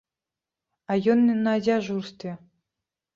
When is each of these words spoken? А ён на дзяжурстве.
А 0.93 0.95
ён 1.13 1.21
на 1.47 1.53
дзяжурстве. 1.65 2.31